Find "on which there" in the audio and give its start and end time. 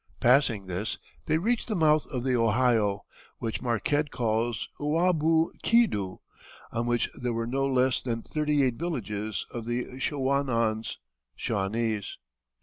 6.71-7.33